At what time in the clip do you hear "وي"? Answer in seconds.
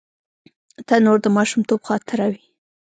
2.31-2.43